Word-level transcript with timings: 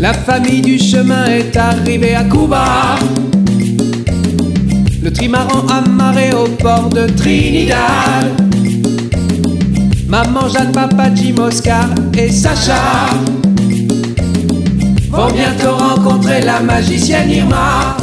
La 0.00 0.12
famille 0.12 0.60
du 0.60 0.78
chemin 0.78 1.26
est 1.26 1.56
arrivée 1.56 2.14
à 2.14 2.22
Cuba. 2.22 2.96
Le 5.02 5.12
trimaran 5.12 5.66
amarré 5.66 6.32
au 6.32 6.46
port 6.46 6.88
de 6.88 7.06
Trinidad. 7.08 8.30
Maman 10.06 10.48
Jeanne, 10.48 10.72
papa 10.72 11.12
Jim, 11.14 11.42
Oscar 11.42 11.88
et 12.16 12.30
Sacha 12.30 13.08
vont 15.10 15.32
bientôt 15.32 15.74
rencontrer 15.76 16.42
la 16.42 16.60
magicienne 16.60 17.30
Irma. 17.30 17.97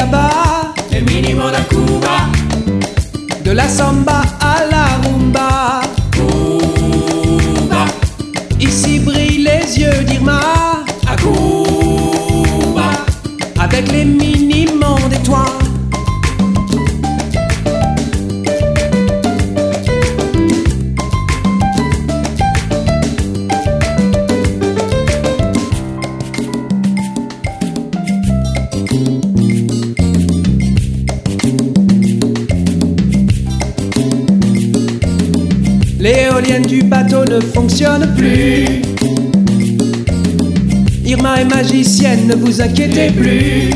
Là-bas. 0.00 0.74
Le 0.92 1.00
minimum 1.00 1.52
à 1.54 1.62
Cuba, 1.68 2.16
De 3.44 3.52
la 3.52 3.68
samba 3.68 4.19
L'éolienne 36.00 36.64
du 36.64 36.82
bateau 36.82 37.24
ne 37.26 37.40
fonctionne 37.40 38.14
plus. 38.16 38.82
Irma 41.04 41.42
est 41.42 41.44
magicienne, 41.44 42.26
ne 42.26 42.34
vous 42.34 42.60
inquiétez 42.60 43.10
plus. 43.10 43.70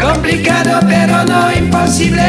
complicado 0.00 0.78
pero 0.88 1.24
no 1.24 1.48
imposible. 1.56 2.20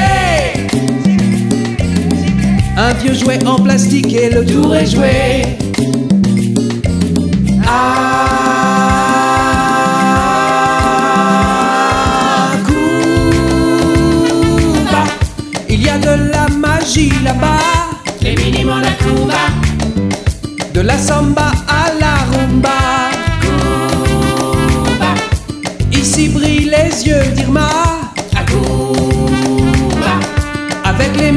Un 2.78 2.94
vieux 3.02 3.14
jouet 3.14 3.46
en 3.46 3.60
plastique 3.62 4.14
et 4.14 4.30
le 4.30 4.46
tour 4.46 4.76
est 4.76 4.88
joué. 4.88 5.71
magie 16.82 17.12
là-bas. 17.24 17.60
les 18.22 18.36
Féminiment 18.36 18.80
la 18.80 18.92
combat. 19.04 19.50
De 20.74 20.82
la 20.82 20.98
samba 20.98 21.52
à 21.68 21.92
la 22.00 22.16
rumba. 22.32 22.80
Cuba. 23.42 25.14
Ici 25.92 26.30
brillent 26.30 26.72
les 26.72 27.08
yeux 27.08 27.26
d'Irma. 27.36 27.70
À 28.36 28.44
Avec 30.90 31.16
les 31.18 31.32